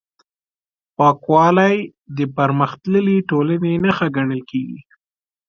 [0.97, 1.75] پاکوالی
[2.17, 4.79] د پرمختللې ټولنې نښه ګڼل کېږي.